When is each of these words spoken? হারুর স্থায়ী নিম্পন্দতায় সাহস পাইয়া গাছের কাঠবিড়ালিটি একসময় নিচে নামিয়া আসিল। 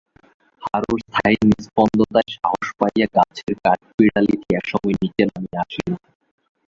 হারুর 0.61 0.99
স্থায়ী 1.05 1.37
নিম্পন্দতায় 1.43 2.29
সাহস 2.35 2.67
পাইয়া 2.79 3.07
গাছের 3.15 3.53
কাঠবিড়ালিটি 3.63 4.49
একসময় 4.59 4.95
নিচে 5.01 5.23
নামিয়া 5.27 5.59
আসিল। 5.63 5.89